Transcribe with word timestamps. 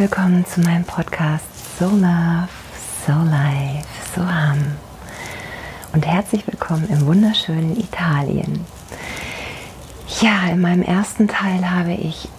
Willkommen 0.00 0.46
zu 0.46 0.62
meinem 0.62 0.84
Podcast 0.84 1.44
So 1.78 1.84
Love, 1.84 2.48
So 3.06 3.12
Life, 3.12 3.86
So 4.14 4.22
Hum. 4.22 4.76
Und 5.92 6.06
herzlich 6.06 6.46
willkommen 6.46 6.88
im 6.88 7.04
wunderschönen 7.04 7.78
Italien. 7.78 8.64
Ja, 10.22 10.48
in 10.48 10.62
meinem 10.62 10.80
ersten 10.80 11.28
Teil 11.28 11.70
habe 11.70 11.92
ich 11.92 12.30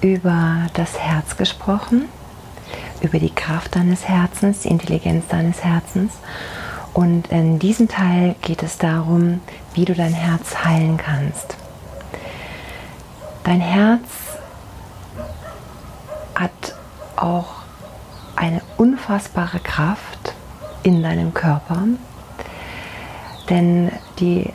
über 0.00 0.68
das 0.72 0.98
Herz 0.98 1.36
gesprochen, 1.36 2.08
über 3.02 3.18
die 3.18 3.34
Kraft 3.34 3.76
deines 3.76 4.08
Herzens, 4.08 4.60
die 4.60 4.68
Intelligenz 4.68 5.26
deines 5.28 5.62
Herzens. 5.62 6.14
Und 6.94 7.26
in 7.26 7.58
diesem 7.58 7.88
Teil 7.88 8.36
geht 8.40 8.62
es 8.62 8.78
darum, 8.78 9.42
wie 9.74 9.84
du 9.84 9.94
dein 9.94 10.14
Herz 10.14 10.64
heilen 10.64 10.96
kannst. 10.96 11.58
Dein 13.44 13.60
Herz 13.60 14.08
hat 16.34 16.74
auch 17.22 17.62
eine 18.36 18.62
unfassbare 18.76 19.60
Kraft 19.60 20.34
in 20.82 21.02
deinem 21.02 21.32
Körper, 21.32 21.84
denn 23.48 23.92
die 24.18 24.52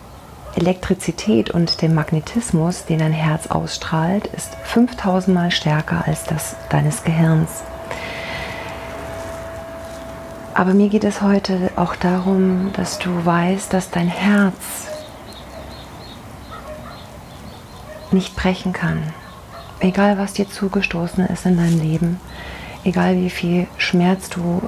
Elektrizität 0.55 1.51
und 1.51 1.81
der 1.81 1.89
Magnetismus, 1.89 2.85
den 2.85 2.99
dein 2.99 3.13
Herz 3.13 3.47
ausstrahlt, 3.47 4.25
ist 4.27 4.55
5000 4.63 5.35
Mal 5.35 5.51
stärker 5.51 6.03
als 6.07 6.23
das 6.23 6.55
deines 6.69 7.03
Gehirns. 7.03 7.63
Aber 10.55 10.73
mir 10.73 10.89
geht 10.89 11.03
es 11.03 11.21
heute 11.21 11.69
auch 11.75 11.95
darum, 11.95 12.71
dass 12.73 12.97
du 12.97 13.23
weißt, 13.23 13.71
dass 13.71 13.91
dein 13.91 14.07
Herz 14.07 14.87
nicht 18.11 18.35
brechen 18.35 18.73
kann. 18.73 19.13
Egal 19.79 20.17
was 20.17 20.33
dir 20.33 20.49
zugestoßen 20.49 21.27
ist 21.27 21.45
in 21.45 21.57
deinem 21.57 21.79
Leben, 21.79 22.19
egal 22.87 23.17
wie 23.17 23.29
viel 23.29 23.67
Schmerz 23.77 24.29
du 24.29 24.61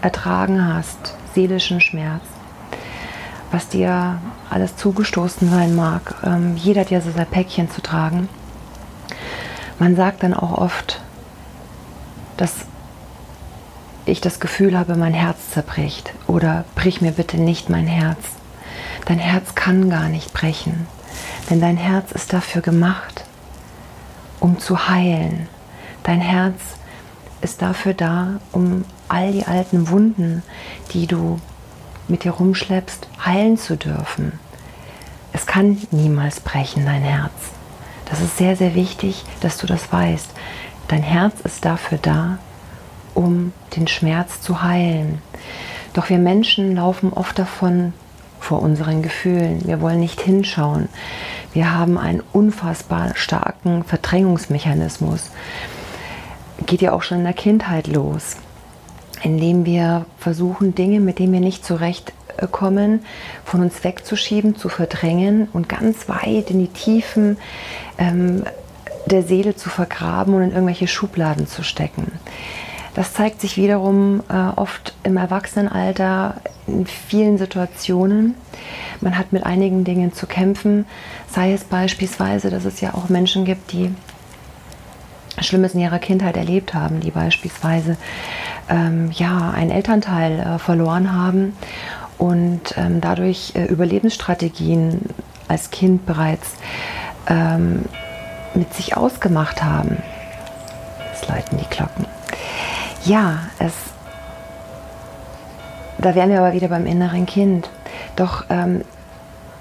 ertragen 0.00 0.66
hast, 0.66 1.14
seelischen 1.34 1.80
Schmerz, 1.80 2.22
was 3.50 3.68
dir 3.68 4.18
alles 4.50 4.76
zugestoßen 4.76 5.50
sein 5.50 5.74
mag. 5.74 6.14
Ähm, 6.24 6.56
jeder 6.56 6.80
hat 6.80 6.90
ja 6.90 7.00
so 7.00 7.10
sein 7.10 7.26
Päckchen 7.26 7.70
zu 7.70 7.82
tragen. 7.82 8.28
Man 9.78 9.94
sagt 9.94 10.22
dann 10.22 10.34
auch 10.34 10.56
oft, 10.56 11.00
dass 12.36 12.52
ich 14.06 14.20
das 14.20 14.40
Gefühl 14.40 14.78
habe, 14.78 14.96
mein 14.96 15.14
Herz 15.14 15.50
zerbricht 15.50 16.12
oder 16.26 16.64
brich 16.74 17.00
mir 17.00 17.12
bitte 17.12 17.38
nicht 17.38 17.68
mein 17.68 17.86
Herz. 17.86 18.18
Dein 19.04 19.18
Herz 19.18 19.54
kann 19.54 19.90
gar 19.90 20.08
nicht 20.08 20.32
brechen, 20.32 20.86
denn 21.50 21.60
dein 21.60 21.76
Herz 21.76 22.12
ist 22.12 22.32
dafür 22.32 22.62
gemacht, 22.62 23.24
um 24.40 24.58
zu 24.58 24.88
heilen. 24.88 25.48
Dein 26.04 26.20
Herz 26.20 26.54
ist 27.40 27.62
dafür 27.62 27.94
da, 27.94 28.40
um 28.52 28.84
all 29.08 29.32
die 29.32 29.44
alten 29.44 29.88
Wunden, 29.88 30.42
die 30.92 31.06
du 31.06 31.38
mit 32.08 32.24
dir 32.24 32.32
rumschleppst, 32.32 33.08
heilen 33.24 33.58
zu 33.58 33.76
dürfen. 33.76 34.38
Es 35.32 35.46
kann 35.46 35.78
niemals 35.90 36.40
brechen, 36.40 36.86
dein 36.86 37.02
Herz. 37.02 37.32
Das 38.08 38.20
ist 38.20 38.38
sehr, 38.38 38.56
sehr 38.56 38.74
wichtig, 38.74 39.24
dass 39.40 39.58
du 39.58 39.66
das 39.66 39.92
weißt. 39.92 40.30
Dein 40.88 41.02
Herz 41.02 41.40
ist 41.40 41.64
dafür 41.64 41.98
da, 42.00 42.38
um 43.14 43.52
den 43.76 43.88
Schmerz 43.88 44.40
zu 44.40 44.62
heilen. 44.62 45.20
Doch 45.92 46.08
wir 46.10 46.18
Menschen 46.18 46.76
laufen 46.76 47.12
oft 47.12 47.38
davon 47.38 47.92
vor 48.38 48.62
unseren 48.62 49.02
Gefühlen. 49.02 49.66
Wir 49.66 49.80
wollen 49.80 50.00
nicht 50.00 50.20
hinschauen. 50.20 50.88
Wir 51.52 51.74
haben 51.74 51.98
einen 51.98 52.22
unfassbar 52.32 53.16
starken 53.16 53.82
Verdrängungsmechanismus. 53.82 55.30
Geht 56.64 56.80
ja 56.80 56.92
auch 56.92 57.02
schon 57.02 57.18
in 57.18 57.24
der 57.24 57.34
Kindheit 57.34 57.86
los, 57.86 58.36
indem 59.22 59.66
wir 59.66 60.06
versuchen, 60.18 60.74
Dinge, 60.74 61.00
mit 61.00 61.18
denen 61.18 61.32
wir 61.32 61.40
nicht 61.40 61.64
zurechtkommen, 61.64 63.04
von 63.44 63.60
uns 63.60 63.84
wegzuschieben, 63.84 64.56
zu 64.56 64.68
verdrängen 64.68 65.48
und 65.52 65.68
ganz 65.68 66.08
weit 66.08 66.50
in 66.50 66.60
die 66.60 66.68
Tiefen 66.68 67.36
ähm, 67.98 68.44
der 69.06 69.22
Seele 69.22 69.54
zu 69.54 69.68
vergraben 69.68 70.34
und 70.34 70.42
in 70.42 70.52
irgendwelche 70.52 70.88
Schubladen 70.88 71.46
zu 71.46 71.62
stecken. 71.62 72.12
Das 72.96 73.12
zeigt 73.12 73.42
sich 73.42 73.58
wiederum 73.58 74.22
äh, 74.30 74.58
oft 74.58 74.94
im 75.02 75.18
Erwachsenenalter 75.18 76.36
in 76.66 76.86
vielen 76.86 77.36
Situationen. 77.36 78.34
Man 79.02 79.18
hat 79.18 79.34
mit 79.34 79.44
einigen 79.44 79.84
Dingen 79.84 80.14
zu 80.14 80.26
kämpfen, 80.26 80.86
sei 81.30 81.52
es 81.52 81.64
beispielsweise, 81.64 82.48
dass 82.48 82.64
es 82.64 82.80
ja 82.80 82.94
auch 82.94 83.10
Menschen 83.10 83.44
gibt, 83.44 83.72
die 83.72 83.94
Schlimmes 85.40 85.74
in 85.74 85.80
ihrer 85.80 85.98
Kindheit 85.98 86.36
erlebt 86.36 86.74
haben, 86.74 87.00
die 87.00 87.10
beispielsweise 87.10 87.96
ähm, 88.68 89.10
ja, 89.12 89.50
einen 89.50 89.70
Elternteil 89.70 90.40
äh, 90.40 90.58
verloren 90.58 91.12
haben 91.12 91.56
und 92.18 92.74
ähm, 92.76 93.00
dadurch 93.00 93.52
äh, 93.54 93.64
Überlebensstrategien 93.64 95.00
als 95.48 95.70
Kind 95.70 96.06
bereits 96.06 96.54
ähm, 97.28 97.84
mit 98.54 98.72
sich 98.74 98.96
ausgemacht 98.96 99.62
haben. 99.62 99.98
Jetzt 101.12 101.28
läuten 101.28 101.58
die 101.58 101.74
Glocken. 101.74 102.06
Ja, 103.04 103.38
es, 103.58 103.72
da 105.98 106.14
wären 106.14 106.30
wir 106.30 106.40
aber 106.40 106.52
wieder 106.54 106.68
beim 106.68 106.86
inneren 106.86 107.26
Kind. 107.26 107.70
Doch 108.16 108.44
ähm, 108.48 108.82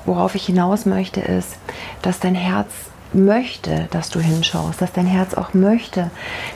worauf 0.06 0.36
ich 0.36 0.46
hinaus 0.46 0.86
möchte, 0.86 1.20
ist, 1.20 1.58
dass 2.02 2.20
dein 2.20 2.36
Herz 2.36 2.70
möchte, 3.16 3.88
dass 3.92 4.10
du 4.10 4.20
hinschaust, 4.20 4.82
dass 4.82 4.92
dein 4.94 5.08
Herz 5.08 5.34
auch 5.34 5.54
möchte, 5.54 6.12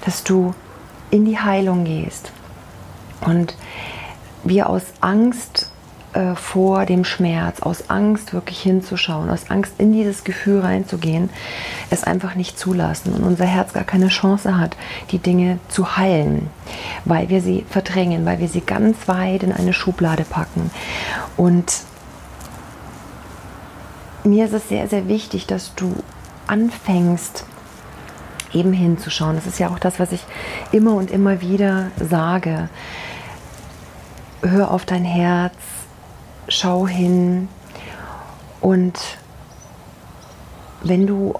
dass 0.05 0.23
du 0.23 0.53
in 1.09 1.25
die 1.25 1.39
Heilung 1.39 1.85
gehst. 1.85 2.31
Und 3.21 3.55
wir 4.43 4.69
aus 4.69 4.83
Angst 5.01 5.71
äh, 6.13 6.35
vor 6.35 6.85
dem 6.85 7.03
Schmerz, 7.03 7.61
aus 7.61 7.89
Angst 7.89 8.33
wirklich 8.33 8.59
hinzuschauen, 8.61 9.29
aus 9.29 9.49
Angst 9.49 9.73
in 9.77 9.93
dieses 9.93 10.23
Gefühl 10.23 10.61
reinzugehen, 10.61 11.29
es 11.89 12.03
einfach 12.03 12.35
nicht 12.35 12.57
zulassen 12.57 13.13
und 13.13 13.23
unser 13.23 13.45
Herz 13.45 13.73
gar 13.73 13.83
keine 13.83 14.07
Chance 14.07 14.57
hat, 14.57 14.75
die 15.11 15.19
Dinge 15.19 15.59
zu 15.67 15.97
heilen, 15.97 16.49
weil 17.05 17.29
wir 17.29 17.41
sie 17.41 17.65
verdrängen, 17.69 18.25
weil 18.25 18.39
wir 18.39 18.47
sie 18.47 18.61
ganz 18.61 19.07
weit 19.07 19.43
in 19.43 19.51
eine 19.51 19.73
Schublade 19.73 20.23
packen. 20.23 20.71
Und 21.37 21.73
mir 24.23 24.45
ist 24.45 24.53
es 24.53 24.67
sehr, 24.67 24.87
sehr 24.87 25.07
wichtig, 25.07 25.45
dass 25.47 25.75
du 25.75 25.93
anfängst, 26.49 27.45
eben 28.53 28.73
hinzuschauen. 28.73 29.35
Das 29.35 29.45
ist 29.45 29.59
ja 29.59 29.69
auch 29.69 29.79
das, 29.79 29.99
was 29.99 30.11
ich 30.11 30.23
immer 30.71 30.95
und 30.95 31.11
immer 31.11 31.41
wieder 31.41 31.91
sage. 31.99 32.69
Hör 34.41 34.71
auf 34.71 34.85
dein 34.85 35.05
Herz, 35.05 35.55
schau 36.47 36.87
hin 36.87 37.49
und 38.61 38.97
wenn 40.81 41.05
du 41.05 41.35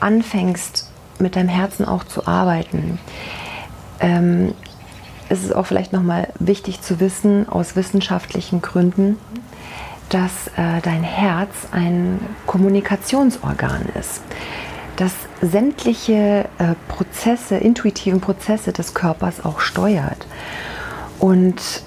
anfängst 0.00 0.90
mit 1.18 1.36
deinem 1.36 1.48
Herzen 1.48 1.86
auch 1.86 2.04
zu 2.04 2.26
arbeiten, 2.26 2.98
ähm, 4.00 4.52
ist 5.28 5.44
es 5.44 5.52
auch 5.52 5.66
vielleicht 5.66 5.92
nochmal 5.92 6.28
wichtig 6.38 6.82
zu 6.82 7.00
wissen, 7.00 7.48
aus 7.48 7.76
wissenschaftlichen 7.76 8.60
Gründen, 8.60 9.16
dass 10.08 10.48
äh, 10.56 10.80
dein 10.82 11.02
Herz 11.02 11.50
ein 11.72 12.20
Kommunikationsorgan 12.46 13.86
ist, 13.98 14.22
das 14.96 15.12
sämtliche 15.40 16.48
äh, 16.58 16.74
Prozesse, 16.88 17.56
intuitiven 17.56 18.20
Prozesse 18.20 18.72
des 18.72 18.94
Körpers 18.94 19.44
auch 19.44 19.60
steuert. 19.60 20.26
Und 21.18 21.82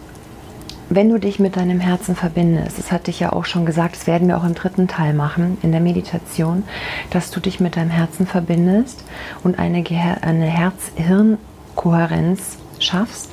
wenn 0.90 1.10
du 1.10 1.20
dich 1.20 1.40
mit 1.40 1.58
deinem 1.58 1.80
Herzen 1.80 2.16
verbindest, 2.16 2.80
das 2.80 2.92
hatte 2.92 3.12
ich 3.12 3.20
ja 3.20 3.34
auch 3.34 3.46
schon 3.46 3.66
gesagt, 3.66 3.96
das 3.96 4.08
werden 4.08 4.28
wir 4.28 4.38
auch 4.38 4.46
im 4.46 4.56
dritten 4.56 4.88
Teil 4.88 5.14
machen, 5.14 5.58
in 5.62 5.72
der 5.72 5.82
Meditation, 5.82 6.64
dass 7.10 7.32
du 7.32 7.40
dich 7.40 7.60
mit 7.60 7.76
deinem 7.76 7.90
Herzen 7.90 8.26
verbindest 8.26 9.04
und 9.44 9.60
eine, 9.60 9.84
eine 10.22 10.46
Herz-Hirn-Kohärenz 10.46 12.58
schaffst 12.80 13.32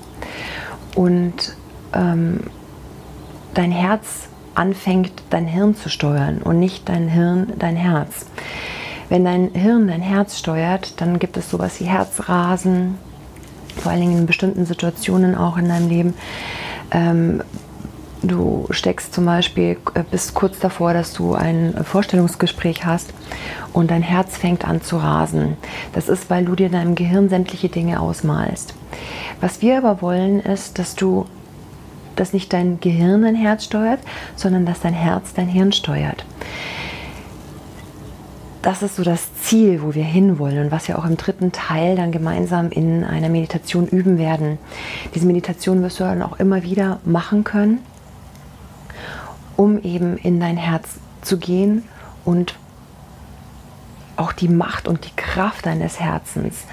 und 0.96 1.56
ähm, 1.92 2.40
dein 3.54 3.70
Herz 3.70 4.28
anfängt, 4.54 5.12
dein 5.30 5.46
Hirn 5.46 5.74
zu 5.76 5.88
steuern 5.88 6.38
und 6.38 6.58
nicht 6.58 6.88
dein 6.88 7.08
Hirn, 7.08 7.52
dein 7.58 7.76
Herz. 7.76 8.26
Wenn 9.08 9.24
dein 9.24 9.50
Hirn 9.52 9.88
dein 9.88 10.02
Herz 10.02 10.38
steuert, 10.38 11.00
dann 11.00 11.18
gibt 11.18 11.36
es 11.36 11.50
sowas 11.50 11.80
wie 11.80 11.84
Herzrasen, 11.84 12.96
vor 13.76 13.92
allen 13.92 14.00
Dingen 14.00 14.18
in 14.18 14.26
bestimmten 14.26 14.66
Situationen 14.66 15.34
auch 15.34 15.56
in 15.56 15.68
deinem 15.68 15.88
Leben 15.88 16.14
ähm, 16.90 17.42
du 18.22 18.66
steckst 18.70 19.12
zum 19.12 19.26
Beispiel, 19.26 19.76
äh, 19.94 20.02
bist 20.10 20.34
kurz 20.34 20.58
davor, 20.58 20.94
dass 20.94 21.12
du 21.12 21.34
ein 21.34 21.74
Vorstellungsgespräch 21.84 22.86
hast 22.86 23.12
und 23.72 23.90
dein 23.90 24.02
Herz 24.02 24.36
fängt 24.36 24.64
an 24.64 24.80
zu 24.80 24.96
rasen. 24.96 25.56
Das 25.92 26.08
ist, 26.08 26.30
weil 26.30 26.44
du 26.44 26.54
dir 26.54 26.66
in 26.66 26.72
deinem 26.72 26.94
Gehirn 26.94 27.28
sämtliche 27.28 27.68
Dinge 27.68 28.00
ausmalst. 28.00 28.74
Was 29.40 29.60
wir 29.60 29.76
aber 29.76 30.00
wollen, 30.00 30.40
ist, 30.40 30.78
dass 30.78 30.94
du, 30.94 31.26
dass 32.16 32.32
nicht 32.32 32.52
dein 32.52 32.80
Gehirn 32.80 33.22
dein 33.22 33.34
Herz 33.34 33.64
steuert, 33.64 34.00
sondern 34.36 34.66
dass 34.66 34.80
dein 34.80 34.94
Herz 34.94 35.34
dein 35.34 35.48
Hirn 35.48 35.72
steuert. 35.72 36.24
das 38.64 38.82
ist 38.82 38.96
so 38.96 39.02
das 39.02 39.34
Ziel, 39.42 39.82
wo 39.82 39.94
wir 39.94 40.04
hinwollen 40.04 40.64
und 40.64 40.70
was 40.70 40.88
wir 40.88 40.98
auch 40.98 41.04
im 41.04 41.18
dritten 41.18 41.52
Teil 41.52 41.96
dann 41.96 42.12
gemeinsam 42.12 42.70
in 42.70 43.04
einer 43.04 43.28
Meditation 43.28 43.86
üben 43.86 44.16
werden. 44.16 44.58
Diese 45.14 45.26
Meditation 45.26 45.82
wirst 45.82 46.00
du 46.00 46.04
dann 46.04 46.22
auch 46.22 46.38
immer 46.38 46.62
wieder 46.62 46.98
machen 47.04 47.44
können, 47.44 47.80
um 49.56 49.82
eben 49.82 50.16
in 50.16 50.40
dein 50.40 50.56
Herz 50.56 50.88
zu 51.20 51.36
gehen 51.36 51.82
und 52.24 52.54
auch 54.16 54.32
die 54.32 54.48
Macht 54.48 54.88
und 54.88 55.04
die 55.04 55.14
Kraft 55.14 55.66
deines 55.66 56.00
Herzens 56.00 56.64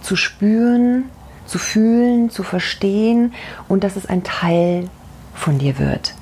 zu 0.00 0.16
spüren, 0.16 1.10
zu 1.46 1.58
fühlen, 1.58 2.30
zu 2.30 2.42
verstehen 2.42 3.34
und 3.68 3.84
dass 3.84 3.96
es 3.96 4.06
ein 4.06 4.24
Teil 4.24 4.88
von 5.34 5.58
dir 5.58 5.78
wird 5.78 6.14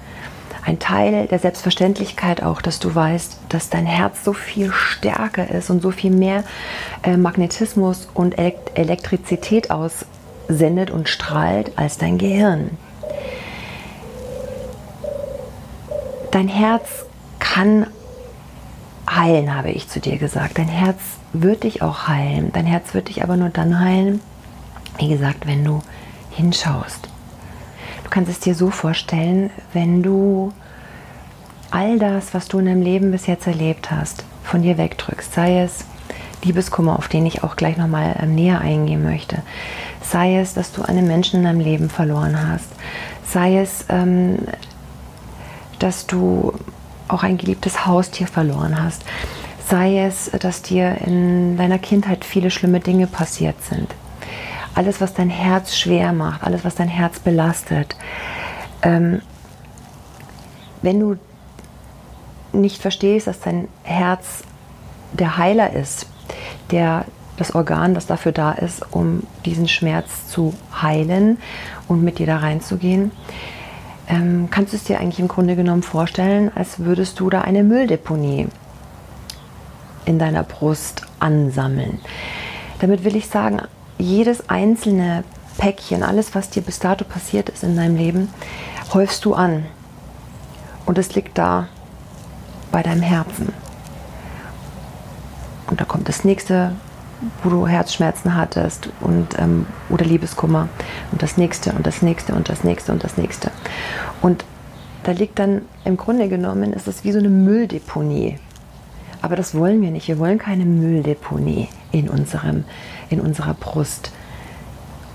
ein 0.67 0.79
Teil 0.79 1.27
der 1.27 1.39
Selbstverständlichkeit 1.39 2.43
auch, 2.43 2.63
dass 2.63 2.79
du 2.79 2.95
weißt, 2.95 3.39
dass 3.49 3.69
dein 3.69 3.87
Herz 3.87 4.25
so 4.25 4.33
viel 4.33 4.73
stärker 4.73 5.51
ist 5.51 5.69
und 5.71 5.83
so 5.83 5.91
viel 5.91 6.11
mehr 6.11 6.45
äh, 7.03 7.17
Magnetismus 7.17 8.09
und 8.15 8.39
Elektrizität 8.39 9.71
aussendet 9.71 10.91
und 10.91 11.09
strahlt 11.09 11.77
als 11.77 11.99
dein 11.99 12.17
Gehirn. 12.17 12.71
Dein 16.31 16.49
Herz 16.49 17.05
kann 17.39 17.87
heilen, 19.09 19.55
habe 19.55 19.71
ich 19.71 19.89
zu 19.89 20.01
dir 20.01 20.17
gesagt. 20.17 20.59
Dein 20.59 20.69
Herz 20.69 20.99
wird 21.35 21.65
dich 21.65 21.83
auch 21.83 22.09
heilen. 22.09 22.53
Dein 22.53 22.67
Herz 22.67 22.95
wird 22.95 23.09
dich 23.09 23.23
aber 23.23 23.37
nur 23.37 23.51
dann 23.51 23.79
heilen, 23.79 24.21
wie 24.99 25.09
gesagt, 25.09 25.47
wenn 25.47 25.65
du 25.65 25.83
hinschaust. 26.31 27.09
Du 28.05 28.11
kannst 28.11 28.31
es 28.31 28.41
dir 28.41 28.55
so 28.55 28.71
vorstellen, 28.71 29.51
wenn 29.73 30.03
du 30.03 30.53
all 31.71 31.99
das, 31.99 32.35
was 32.35 32.47
du 32.47 32.59
in 32.59 32.67
deinem 32.67 32.83
Leben 32.83 33.11
bis 33.11 33.27
jetzt 33.27 33.47
erlebt 33.47 33.91
hast, 33.91 34.25
von 34.45 34.63
dir 34.63 34.79
wegdrückst, 34.79 35.33
sei 35.33 35.63
es 35.63 35.85
Liebeskummer, 36.45 36.99
auf 36.99 37.09
den 37.09 37.27
ich 37.27 37.43
auch 37.43 37.57
gleich 37.57 37.77
nochmal 37.77 38.17
ähm, 38.21 38.35
näher 38.35 38.61
eingehen 38.61 39.03
möchte, 39.03 39.43
sei 40.03 40.39
es, 40.39 40.55
dass 40.55 40.73
du 40.73 40.83
einen 40.83 41.07
Menschen 41.07 41.41
in 41.41 41.45
deinem 41.45 41.61
Leben 41.61 41.91
verloren 41.91 42.49
hast, 42.49 42.69
sei 43.27 43.59
es, 43.59 43.87
ähm, 43.89 44.39
dass 45.79 46.07
du 46.07 46.53
auch 47.09 47.23
ein 47.23 47.39
geliebtes 47.39 47.87
Haustier 47.87 48.27
verloren 48.27 48.81
hast, 48.83 49.05
sei 49.69 50.05
es, 50.05 50.31
dass 50.39 50.63
dir 50.63 50.99
in 51.05 51.57
deiner 51.57 51.79
Kindheit 51.79 52.25
viele 52.25 52.51
schlimme 52.51 52.81
Dinge 52.81 53.07
passiert 53.07 53.57
sind, 53.65 53.89
alles, 54.75 55.01
was 55.01 55.15
dein 55.15 55.31
Herz 55.31 55.77
schwer 55.77 56.13
macht, 56.13 56.43
alles, 56.43 56.65
was 56.65 56.75
dein 56.75 56.89
Herz 56.89 57.19
belastet. 57.19 57.97
Ähm, 58.83 59.23
wenn 60.83 61.01
du 61.01 61.17
nicht 62.53 62.81
verstehst, 62.81 63.27
dass 63.27 63.41
dein 63.41 63.69
Herz 63.83 64.43
der 65.13 65.39
Heiler 65.39 65.73
ist, 65.73 66.07
der 66.71 67.05
das 67.37 67.55
Organ, 67.55 67.95
das 67.95 68.07
dafür 68.07 68.33
da 68.33 68.53
ist, 68.53 68.85
um 68.93 69.25
diesen 69.45 69.67
Schmerz 69.67 70.29
zu 70.29 70.55
heilen 70.81 71.39
und 71.89 72.05
mit 72.05 72.19
dir 72.19 72.27
da 72.27 72.39
reinzugehen, 72.39 73.11
ähm, 74.09 74.49
kannst 74.51 74.73
du 74.73 74.77
es 74.77 74.85
dir 74.85 75.01
eigentlich 75.01 75.19
im 75.19 75.29
Grunde 75.29 75.57
genommen 75.57 75.83
vorstellen, 75.83 76.51
als 76.55 76.81
würdest 76.81 77.19
du 77.21 77.31
da 77.31 77.41
eine 77.41 77.65
Mülldeponie 77.65 78.49
in 80.05 80.19
deiner 80.19 80.45
Brust 80.45 81.03
ansammeln. 81.19 82.01
Damit 82.81 83.05
will 83.05 83.17
ich 83.17 83.29
sagen, 83.29 83.63
jedes 83.99 84.49
einzelne 84.49 85.25
Päckchen, 85.59 86.03
alles, 86.03 86.35
was 86.35 86.51
dir 86.51 86.63
bis 86.63 86.79
dato 86.79 87.05
passiert 87.05 87.49
ist 87.49 87.63
in 87.63 87.77
deinem 87.77 87.97
Leben, 87.97 88.29
häufst 88.93 89.25
du 89.25 89.35
an. 89.35 89.67
Und 90.87 90.99
es 90.99 91.15
liegt 91.15 91.39
da 91.39 91.69
bei 92.71 92.83
deinem 92.83 93.03
Herzen. 93.03 93.53
Und 95.69 95.81
da 95.81 95.85
kommt 95.85 96.09
das 96.09 96.25
nächste, 96.25 96.73
wo 97.43 97.49
du 97.49 97.67
Herzschmerzen 97.67 98.37
hattest 98.37 98.91
und, 99.01 99.39
ähm, 99.39 99.67
oder 99.89 100.05
Liebeskummer. 100.05 100.69
Und 101.13 101.23
das 101.23 101.37
nächste 101.37 101.73
und 101.73 101.87
das 101.87 102.03
nächste 102.03 102.35
und 102.35 102.49
das 102.49 102.65
nächste 102.65 102.93
und 102.93 103.03
das 103.03 103.17
nächste. 103.17 103.51
Und 104.21 104.45
da 105.05 105.13
liegt 105.13 105.39
dann 105.39 105.63
im 105.85 105.97
Grunde 105.97 106.29
genommen, 106.29 106.73
ist 106.73 106.89
es 106.89 107.05
wie 107.05 107.13
so 107.13 107.19
eine 107.19 107.29
Mülldeponie. 107.29 108.39
Aber 109.25 109.37
das 109.37 109.55
wollen 109.55 109.81
wir 109.81 109.91
nicht. 109.91 110.07
Wir 110.07 110.19
wollen 110.19 110.37
keine 110.37 110.67
Mülldeponie 110.67 111.69
in 111.93 112.11
unserem 112.11 112.65
in 113.09 113.23
unserer 113.23 113.55
Brust, 113.55 114.13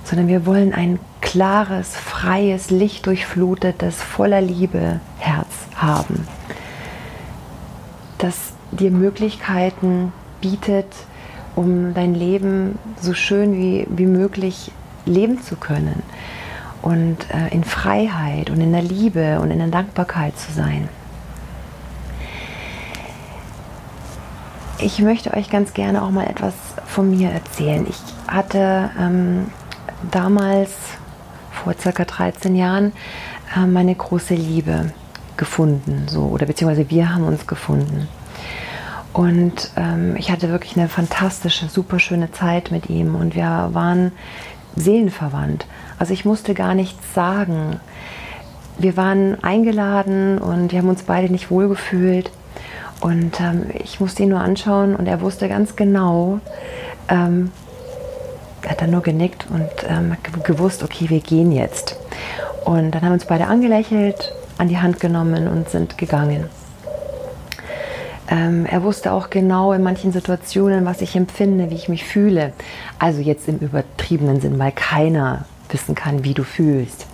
sondern 0.04 0.28
wir 0.28 0.48
wollen 0.48 0.74
ein 0.74 0.98
klares, 1.22 1.96
freies, 1.96 2.72
lichtdurchflutetes, 2.72 4.02
voller 4.02 4.42
Liebe 4.42 5.00
Herz 5.20 5.50
haben, 5.76 6.28
das 8.18 8.54
dir 8.72 8.90
Möglichkeiten 8.90 10.12
bietet, 10.42 10.88
um 11.56 11.94
dein 11.94 12.16
Leben 12.16 12.80
so 13.00 13.14
schön 13.14 13.54
wie, 13.54 13.86
wie 13.92 14.08
möglich 14.08 14.72
leben 15.06 15.40
zu 15.40 15.56
können 15.56 16.02
und 16.82 17.18
äh, 17.32 17.54
in 17.54 17.64
Freiheit 17.64 18.50
und 18.50 18.60
in 18.60 18.72
der 18.72 18.82
Liebe 18.82 19.40
und 19.40 19.52
in 19.52 19.60
der 19.60 19.68
Dankbarkeit 19.68 20.36
zu 20.40 20.52
sein. 20.52 20.90
Ich 24.82 25.00
möchte 25.00 25.34
euch 25.34 25.50
ganz 25.50 25.74
gerne 25.74 26.02
auch 26.02 26.10
mal 26.10 26.26
etwas 26.28 26.54
von 26.86 27.10
mir 27.10 27.30
erzählen. 27.32 27.86
Ich 27.90 27.98
hatte 28.34 28.90
ähm, 28.98 29.48
damals, 30.10 30.72
vor 31.52 31.74
circa 31.78 32.06
13 32.06 32.56
Jahren, 32.56 32.94
äh, 33.58 33.66
meine 33.66 33.94
große 33.94 34.36
Liebe 34.36 34.94
gefunden, 35.36 36.06
so, 36.08 36.22
oder 36.22 36.46
beziehungsweise 36.46 36.90
wir 36.90 37.14
haben 37.14 37.26
uns 37.26 37.46
gefunden. 37.46 38.08
Und 39.12 39.70
ähm, 39.76 40.16
ich 40.18 40.32
hatte 40.32 40.48
wirklich 40.48 40.78
eine 40.78 40.88
fantastische, 40.88 41.68
super 41.68 42.00
schöne 42.00 42.32
Zeit 42.32 42.72
mit 42.72 42.90
ihm 42.90 43.16
und 43.16 43.36
wir 43.36 43.70
waren 43.74 44.14
seelenverwandt. 44.78 45.66
Also 45.98 46.14
ich 46.14 46.24
musste 46.24 46.54
gar 46.54 46.74
nichts 46.74 47.14
sagen. 47.14 47.82
Wir 48.78 48.96
waren 48.96 49.44
eingeladen 49.44 50.38
und 50.38 50.72
wir 50.72 50.80
haben 50.80 50.88
uns 50.88 51.04
beide 51.04 51.30
nicht 51.30 51.52
wohlgefühlt. 51.52 52.32
Und 53.00 53.40
ähm, 53.40 53.66
ich 53.84 54.00
musste 54.00 54.24
ihn 54.24 54.30
nur 54.30 54.42
anschauen 54.42 54.96
und 54.96 55.08
er 55.08 55.22
wusste 55.22 55.48
ganz 55.48 55.76
genau, 55.76 56.40
ähm, 57.08 57.52
er 58.62 58.72
hat 58.72 58.82
dann 58.82 58.92
nur 58.92 59.02
genickt 59.02 59.48
und 59.50 59.70
ähm, 59.88 60.18
gewusst, 60.44 60.84
okay, 60.84 61.10
wir 61.10 61.22
gehen 61.22 61.52
jetzt. 61.52 61.96
Und 62.66 62.92
dann 62.92 63.04
haben 63.04 63.14
uns 63.14 63.26
beide 63.26 63.48
angelächelt, 63.48 64.34
an 64.58 64.68
die 64.68 64.78
Hand 64.78 65.00
genommen 65.00 65.48
und 65.48 65.70
sind 65.70 65.98
gegangen. 65.98 66.46
Ähm, 68.30 68.66
er 68.66 68.84
wusste 68.84 69.12
auch 69.12 69.30
genau 69.30 69.74
in 69.74 69.82
manchen 69.82 70.12
Situationen, 70.12 70.86
was 70.86 71.02
ich 71.02 71.16
empfinde, 71.16 71.72
wie 71.72 71.76
ich 71.76 71.90
mich 71.90 72.04
fühle. 72.04 72.54
Also 73.00 73.22
jetzt 73.22 73.48
im 73.48 73.58
übertriebenen 73.58 74.40
Sinn, 74.40 74.60
weil 74.60 74.72
keiner 74.72 75.46
wissen 75.70 75.96
kann, 75.96 76.24
wie 76.24 76.34
du 76.34 76.44
fühlst. 76.44 77.08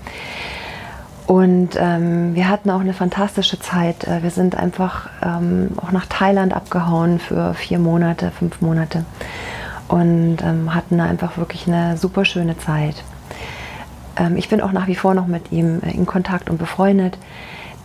Und 1.27 1.69
ähm, 1.77 2.35
wir 2.35 2.49
hatten 2.49 2.69
auch 2.69 2.81
eine 2.81 2.93
fantastische 2.93 3.59
Zeit. 3.59 4.07
Äh, 4.07 4.21
wir 4.21 4.29
sind 4.29 4.55
einfach 4.55 5.09
ähm, 5.23 5.71
auch 5.77 5.91
nach 5.91 6.05
Thailand 6.05 6.53
abgehauen 6.53 7.19
für 7.19 7.53
vier 7.55 7.79
Monate, 7.79 8.31
fünf 8.31 8.61
Monate 8.61 9.05
und 9.87 10.37
ähm, 10.43 10.73
hatten 10.73 10.99
einfach 10.99 11.37
wirklich 11.37 11.67
eine 11.67 11.97
super 11.97 12.25
schöne 12.25 12.57
Zeit. 12.57 13.03
Ähm, 14.17 14.37
ich 14.37 14.49
bin 14.49 14.61
auch 14.61 14.71
nach 14.71 14.87
wie 14.87 14.95
vor 14.95 15.13
noch 15.13 15.27
mit 15.27 15.51
ihm 15.51 15.81
äh, 15.81 15.91
in 15.91 16.05
Kontakt 16.05 16.49
und 16.49 16.57
befreundet. 16.57 17.17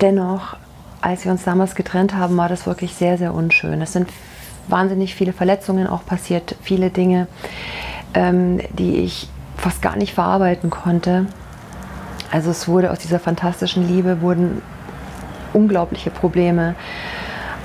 Dennoch, 0.00 0.56
als 1.00 1.25
wir 1.25 1.32
uns 1.32 1.44
damals 1.44 1.75
getrennt 1.75 2.14
haben, 2.14 2.37
war 2.37 2.49
das 2.49 2.66
wirklich 2.66 2.94
sehr, 2.94 3.18
sehr 3.18 3.35
unschön. 3.35 3.80
Es 3.80 3.92
sind 3.92 4.11
wahnsinnig 4.68 5.14
viele 5.14 5.32
Verletzungen 5.32 5.87
auch 5.87 6.04
passiert, 6.04 6.56
viele 6.62 6.90
Dinge, 6.90 7.26
ähm, 8.14 8.61
die 8.78 8.97
ich 8.97 9.28
fast 9.56 9.82
gar 9.82 9.97
nicht 9.97 10.14
verarbeiten 10.14 10.70
konnte. 10.70 11.26
Also 12.30 12.50
es 12.50 12.68
wurde 12.68 12.90
aus 12.90 12.99
dieser 12.99 13.18
fantastischen 13.18 13.87
Liebe 13.87 14.20
wurden 14.20 14.62
unglaubliche 15.52 16.10
Probleme. 16.10 16.75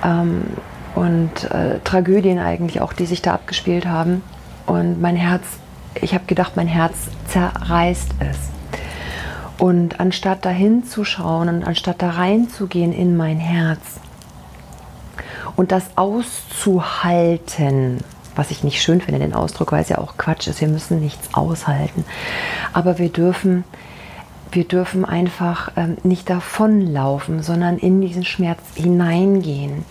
Ähm, 0.04 0.44
und 0.96 1.52
äh, 1.52 1.80
Tragödien 1.84 2.40
eigentlich 2.40 2.82
auch, 2.82 2.94
die 2.94 3.06
sich 3.06 3.22
da 3.22 3.34
abgespielt 3.34 3.86
haben. 3.86 4.24
Und 4.66 5.02
mein 5.02 5.18
Herz, 5.18 5.44
ich 6.02 6.14
habe 6.14 6.26
gedacht, 6.26 6.54
mein 6.56 6.68
Herz 6.68 6.96
zerreißt 7.28 8.16
es. 8.20 8.38
Und 9.58 10.00
anstatt 10.00 10.46
da 10.46 10.50
hinzuschauen 10.50 11.50
und 11.50 11.64
anstatt 11.64 12.02
da 12.02 12.12
reinzugehen 12.12 12.94
in 12.94 13.16
mein 13.16 13.38
Herz 13.38 13.80
und 15.56 15.72
das 15.72 15.86
auszuhalten, 15.96 18.00
was 18.36 18.52
ich 18.52 18.66
nicht 18.66 18.82
schön 18.82 19.00
finde, 19.00 19.20
den 19.20 19.34
Ausdruck, 19.34 19.72
weil 19.72 19.82
es 19.82 19.90
ja 19.90 19.98
auch 19.98 20.18
Quatsch 20.18 20.48
ist, 20.48 20.60
wir 20.60 20.68
müssen 20.68 21.00
nichts 21.00 21.34
aushalten. 21.34 22.04
Aber 22.74 22.98
wir 22.98 23.10
dürfen, 23.10 23.64
wir 24.56 24.64
dürfen 24.64 25.06
einfach 25.06 25.72
ähm, 25.76 25.98
nicht 26.04 26.30
davonlaufen, 26.30 27.44
sondern 27.44 27.78
in 27.78 28.02
diesen 28.02 28.26
Schmerz 28.26 28.60
hineingehen. 28.76 29.86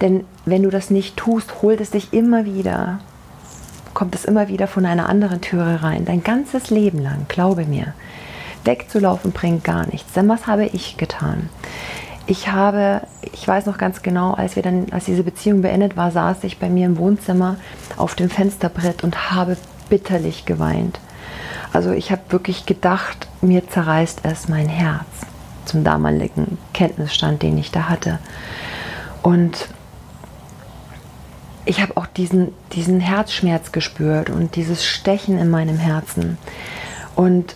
Denn 0.00 0.24
wenn 0.44 0.62
du 0.62 0.70
das 0.70 0.90
nicht 0.90 1.16
tust, 1.16 1.62
holt 1.62 1.80
es 1.80 1.90
dich 1.90 2.12
immer 2.12 2.44
wieder, 2.44 3.00
kommt 3.94 4.14
es 4.14 4.24
immer 4.24 4.48
wieder 4.48 4.66
von 4.66 4.86
einer 4.86 5.08
anderen 5.08 5.40
Türe 5.40 5.82
rein. 5.82 6.04
Dein 6.04 6.22
ganzes 6.22 6.70
Leben 6.70 7.02
lang, 7.02 7.26
glaube 7.28 7.64
mir. 7.64 7.94
Wegzulaufen 8.64 9.32
bringt 9.32 9.64
gar 9.64 9.86
nichts. 9.86 10.12
Denn 10.12 10.28
was 10.28 10.46
habe 10.46 10.66
ich 10.66 10.96
getan? 10.96 11.48
ich 12.28 12.52
habe, 12.52 13.00
ich 13.32 13.48
weiß 13.48 13.64
noch 13.64 13.78
ganz 13.78 14.02
genau, 14.02 14.34
als 14.34 14.54
wir 14.54 14.62
dann, 14.62 14.86
als 14.90 15.06
diese 15.06 15.22
Beziehung 15.22 15.62
beendet 15.62 15.96
war, 15.96 16.10
saß 16.10 16.44
ich 16.44 16.58
bei 16.58 16.68
mir 16.68 16.84
im 16.84 16.98
Wohnzimmer 16.98 17.56
auf 17.96 18.14
dem 18.14 18.28
Fensterbrett 18.28 19.02
und 19.02 19.32
habe 19.32 19.56
bitterlich 19.88 20.44
geweint. 20.44 21.00
Also 21.78 21.92
ich 21.92 22.10
habe 22.10 22.22
wirklich 22.30 22.66
gedacht, 22.66 23.28
mir 23.40 23.68
zerreißt 23.68 24.22
es 24.24 24.48
mein 24.48 24.68
Herz 24.68 25.06
zum 25.64 25.84
damaligen 25.84 26.58
Kenntnisstand, 26.74 27.40
den 27.44 27.56
ich 27.56 27.70
da 27.70 27.88
hatte. 27.88 28.18
Und 29.22 29.68
ich 31.66 31.80
habe 31.80 31.96
auch 31.96 32.06
diesen, 32.06 32.52
diesen 32.72 32.98
Herzschmerz 32.98 33.70
gespürt 33.70 34.28
und 34.28 34.56
dieses 34.56 34.84
Stechen 34.84 35.38
in 35.38 35.50
meinem 35.50 35.78
Herzen. 35.78 36.36
Und 37.14 37.54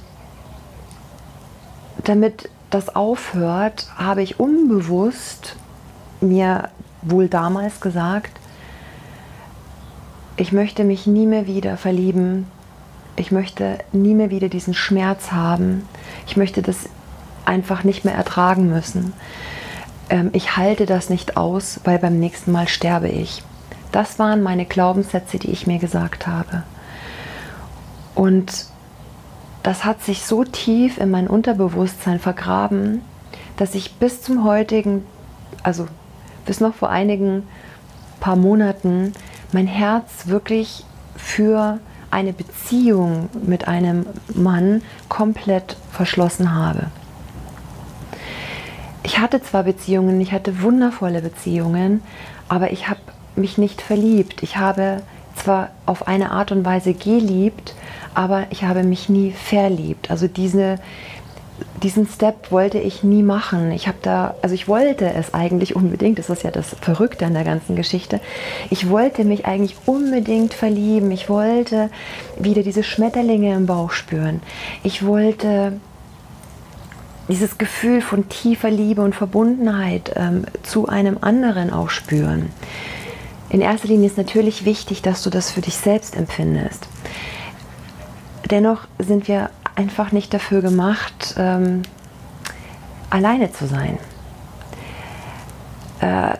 damit 2.04 2.48
das 2.70 2.94
aufhört, 2.94 3.88
habe 3.96 4.22
ich 4.22 4.38
unbewusst 4.38 5.56
mir 6.20 6.68
wohl 7.02 7.28
damals 7.28 7.80
gesagt, 7.80 8.38
ich 10.36 10.52
möchte 10.52 10.84
mich 10.84 11.08
nie 11.08 11.26
mehr 11.26 11.48
wieder 11.48 11.76
verlieben. 11.76 12.46
Ich 13.16 13.30
möchte 13.30 13.78
nie 13.92 14.14
mehr 14.14 14.30
wieder 14.30 14.48
diesen 14.48 14.74
Schmerz 14.74 15.32
haben. 15.32 15.88
Ich 16.26 16.36
möchte 16.36 16.62
das 16.62 16.88
einfach 17.44 17.84
nicht 17.84 18.04
mehr 18.04 18.14
ertragen 18.14 18.68
müssen. 18.68 19.12
Ähm, 20.08 20.30
ich 20.32 20.56
halte 20.56 20.86
das 20.86 21.10
nicht 21.10 21.36
aus, 21.36 21.80
weil 21.84 21.98
beim 21.98 22.18
nächsten 22.18 22.52
Mal 22.52 22.68
sterbe 22.68 23.08
ich. 23.08 23.42
Das 23.90 24.18
waren 24.18 24.42
meine 24.42 24.64
Glaubenssätze, 24.64 25.38
die 25.38 25.50
ich 25.50 25.66
mir 25.66 25.78
gesagt 25.78 26.26
habe. 26.26 26.62
Und 28.14 28.66
das 29.62 29.84
hat 29.84 30.02
sich 30.02 30.24
so 30.24 30.44
tief 30.44 30.98
in 30.98 31.10
mein 31.10 31.28
Unterbewusstsein 31.28 32.18
vergraben, 32.18 33.02
dass 33.56 33.74
ich 33.74 33.94
bis 33.94 34.22
zum 34.22 34.44
heutigen, 34.44 35.04
also 35.62 35.86
bis 36.46 36.60
noch 36.60 36.74
vor 36.74 36.90
einigen 36.90 37.44
paar 38.20 38.36
Monaten, 38.36 39.12
mein 39.52 39.66
Herz 39.66 40.26
wirklich 40.26 40.84
für 41.16 41.78
eine 42.12 42.32
Beziehung 42.32 43.28
mit 43.44 43.66
einem 43.66 44.06
Mann 44.34 44.82
komplett 45.08 45.76
verschlossen 45.90 46.54
habe. 46.54 46.86
Ich 49.02 49.18
hatte 49.18 49.42
zwar 49.42 49.64
Beziehungen, 49.64 50.20
ich 50.20 50.32
hatte 50.32 50.62
wundervolle 50.62 51.22
Beziehungen, 51.22 52.02
aber 52.48 52.70
ich 52.70 52.88
habe 52.88 53.00
mich 53.34 53.58
nicht 53.58 53.82
verliebt. 53.82 54.42
Ich 54.42 54.56
habe 54.56 55.02
zwar 55.34 55.70
auf 55.86 56.06
eine 56.06 56.30
Art 56.30 56.52
und 56.52 56.64
Weise 56.64 56.94
geliebt, 56.94 57.74
aber 58.14 58.46
ich 58.50 58.64
habe 58.64 58.82
mich 58.82 59.08
nie 59.08 59.32
verliebt. 59.32 60.10
Also 60.10 60.28
diese, 60.28 60.78
diesen 61.82 62.06
Step 62.06 62.50
wollte 62.50 62.78
ich 62.78 63.02
nie 63.02 63.22
machen. 63.22 63.72
Ich 63.72 63.88
habe 63.88 63.98
da, 64.02 64.34
also 64.42 64.54
ich 64.54 64.68
wollte 64.68 65.12
es 65.12 65.34
eigentlich 65.34 65.76
unbedingt, 65.76 66.18
das 66.18 66.30
ist 66.30 66.42
ja 66.42 66.50
das 66.50 66.76
Verrückte 66.80 67.26
an 67.26 67.34
der 67.34 67.44
ganzen 67.44 67.76
Geschichte. 67.76 68.20
Ich 68.70 68.88
wollte 68.88 69.24
mich 69.24 69.46
eigentlich 69.46 69.76
unbedingt 69.86 70.54
verlieben. 70.54 71.10
Ich 71.10 71.28
wollte 71.28 71.90
wieder 72.38 72.62
diese 72.62 72.82
Schmetterlinge 72.82 73.54
im 73.54 73.66
Bauch 73.66 73.92
spüren. 73.92 74.40
Ich 74.82 75.04
wollte 75.04 75.74
dieses 77.28 77.58
Gefühl 77.58 78.00
von 78.00 78.28
tiefer 78.28 78.70
Liebe 78.70 79.02
und 79.02 79.14
Verbundenheit 79.14 80.12
ähm, 80.16 80.44
zu 80.62 80.88
einem 80.88 81.18
anderen 81.20 81.72
auch 81.72 81.90
spüren. 81.90 82.50
In 83.48 83.60
erster 83.60 83.88
Linie 83.88 84.06
ist 84.06 84.16
natürlich 84.16 84.64
wichtig, 84.64 85.02
dass 85.02 85.22
du 85.22 85.30
das 85.30 85.50
für 85.50 85.60
dich 85.60 85.76
selbst 85.76 86.16
empfindest. 86.16 86.88
Dennoch 88.50 88.86
sind 88.98 89.28
wir 89.28 89.50
einfach 89.82 90.12
nicht 90.12 90.32
dafür 90.32 90.62
gemacht, 90.62 91.34
ähm, 91.36 91.82
alleine 93.10 93.52
zu 93.52 93.66
sein. 93.66 93.98
Äh, 96.00 96.36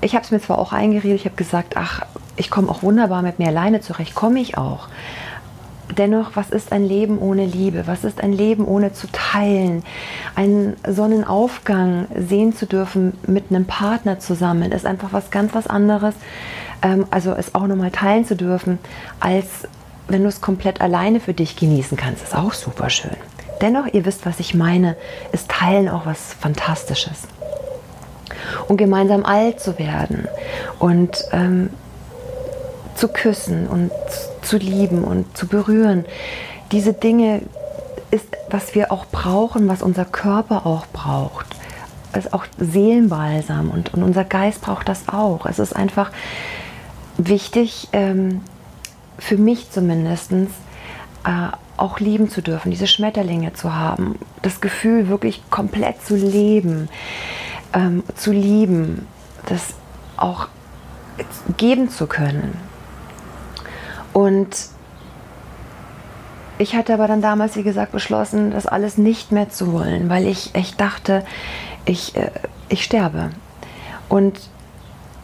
ich 0.00 0.14
habe 0.14 0.24
es 0.24 0.30
mir 0.30 0.40
zwar 0.40 0.58
auch 0.58 0.72
eingeredet, 0.72 1.18
ich 1.18 1.24
habe 1.24 1.34
gesagt, 1.34 1.76
ach, 1.76 2.02
ich 2.36 2.50
komme 2.50 2.68
auch 2.68 2.82
wunderbar 2.82 3.22
mit 3.22 3.40
mir 3.40 3.48
alleine 3.48 3.80
zurecht, 3.80 4.14
komme 4.14 4.38
ich 4.38 4.56
auch. 4.56 4.88
Dennoch, 5.98 6.30
was 6.34 6.50
ist 6.50 6.72
ein 6.72 6.84
Leben 6.84 7.18
ohne 7.18 7.44
Liebe? 7.44 7.86
Was 7.86 8.04
ist 8.04 8.22
ein 8.22 8.32
Leben 8.32 8.64
ohne 8.66 8.92
zu 8.92 9.08
teilen? 9.10 9.82
Einen 10.34 10.76
Sonnenaufgang 10.86 12.06
sehen 12.16 12.54
zu 12.54 12.66
dürfen 12.66 13.18
mit 13.26 13.50
einem 13.50 13.66
Partner 13.66 14.18
zusammen 14.20 14.70
ist 14.72 14.86
einfach 14.86 15.12
was 15.12 15.30
ganz 15.30 15.54
was 15.54 15.66
anderes. 15.66 16.14
Ähm, 16.82 17.06
also 17.10 17.32
es 17.32 17.54
auch 17.54 17.66
nochmal 17.66 17.90
teilen 17.90 18.24
zu 18.24 18.36
dürfen, 18.36 18.78
als 19.18 19.68
wenn 20.08 20.22
du 20.22 20.28
es 20.28 20.40
komplett 20.40 20.80
alleine 20.80 21.20
für 21.20 21.34
dich 21.34 21.56
genießen 21.56 21.96
kannst, 21.96 22.22
ist 22.22 22.34
auch 22.34 22.52
super 22.52 22.90
schön. 22.90 23.16
Dennoch, 23.60 23.86
ihr 23.92 24.04
wisst, 24.04 24.26
was 24.26 24.40
ich 24.40 24.54
meine, 24.54 24.96
ist 25.32 25.48
Teilen 25.48 25.88
auch 25.88 26.06
was 26.06 26.34
Fantastisches. 26.34 27.22
Und 28.68 28.76
gemeinsam 28.76 29.24
alt 29.24 29.60
zu 29.60 29.78
werden 29.78 30.28
und 30.78 31.24
ähm, 31.32 31.70
zu 32.94 33.08
küssen 33.08 33.66
und 33.66 33.90
zu 34.42 34.58
lieben 34.58 35.04
und 35.04 35.36
zu 35.36 35.46
berühren. 35.46 36.04
Diese 36.72 36.92
Dinge 36.92 37.42
ist, 38.10 38.26
was 38.50 38.74
wir 38.74 38.92
auch 38.92 39.06
brauchen, 39.06 39.68
was 39.68 39.82
unser 39.82 40.04
Körper 40.04 40.66
auch 40.66 40.86
braucht. 40.92 41.46
Es 42.12 42.26
ist 42.26 42.32
auch 42.32 42.44
Seelenbalsam 42.58 43.70
und, 43.70 43.94
und 43.94 44.02
unser 44.02 44.24
Geist 44.24 44.60
braucht 44.60 44.88
das 44.88 45.08
auch. 45.08 45.46
Es 45.46 45.58
ist 45.58 45.74
einfach 45.74 46.12
wichtig, 47.16 47.88
ähm, 47.92 48.42
für 49.18 49.36
mich 49.36 49.70
zumindest, 49.70 50.32
äh, 50.32 51.48
auch 51.76 51.98
lieben 51.98 52.30
zu 52.30 52.42
dürfen, 52.42 52.70
diese 52.70 52.86
Schmetterlinge 52.86 53.52
zu 53.52 53.74
haben, 53.74 54.18
das 54.42 54.60
Gefühl 54.60 55.08
wirklich 55.08 55.42
komplett 55.50 56.04
zu 56.04 56.16
leben, 56.16 56.88
ähm, 57.72 58.04
zu 58.14 58.32
lieben, 58.32 59.06
das 59.46 59.74
auch 60.16 60.48
geben 61.56 61.90
zu 61.90 62.06
können. 62.06 62.56
Und 64.12 64.56
ich 66.58 66.76
hatte 66.76 66.94
aber 66.94 67.08
dann 67.08 67.20
damals, 67.20 67.56
wie 67.56 67.64
gesagt, 67.64 67.92
beschlossen, 67.92 68.52
das 68.52 68.66
alles 68.66 68.96
nicht 68.96 69.32
mehr 69.32 69.50
zu 69.50 69.72
wollen, 69.72 70.08
weil 70.08 70.26
ich 70.26 70.54
echt 70.54 70.80
dachte, 70.80 71.24
ich, 71.84 72.14
äh, 72.16 72.30
ich 72.68 72.84
sterbe. 72.84 73.30
Und 74.08 74.38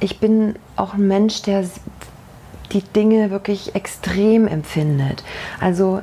ich 0.00 0.18
bin 0.18 0.56
auch 0.76 0.94
ein 0.94 1.06
Mensch, 1.06 1.42
der 1.42 1.64
die 2.72 2.82
Dinge 2.82 3.30
wirklich 3.30 3.74
extrem 3.74 4.46
empfindet. 4.46 5.24
Also, 5.60 6.02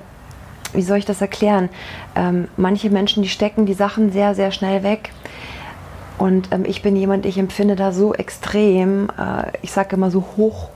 wie 0.74 0.82
soll 0.82 0.98
ich 0.98 1.06
das 1.06 1.22
erklären? 1.22 1.70
Ähm, 2.16 2.48
manche 2.58 2.90
Menschen, 2.90 3.24
die 3.24 3.30
stecken 3.30 3.66
die 3.66 3.74
Sachen 3.74 4.12
sehr, 4.12 4.36
sehr 4.36 4.52
schnell 4.52 4.84
weg. 4.84 5.12
Und 6.18 6.50
ähm, 6.52 6.66
ich 6.66 6.82
bin 6.82 6.96
jemand, 6.96 7.26
ich 7.26 7.38
empfinde 7.38 7.76
da 7.76 7.92
so 7.92 8.14
extrem, 8.14 9.10
äh, 9.18 9.52
ich 9.62 9.72
sage 9.72 9.96
immer 9.96 10.12
so 10.12 10.26
hoch 10.36 10.70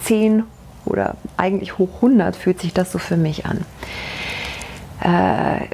10, 0.00 0.44
oder 0.86 1.16
eigentlich 1.36 1.78
hoch 1.78 1.96
100 1.96 2.36
fühlt 2.36 2.60
sich 2.60 2.72
das 2.72 2.92
so 2.92 2.98
für 2.98 3.16
mich 3.16 3.44
an. 3.44 3.64
Äh, 5.00 5.66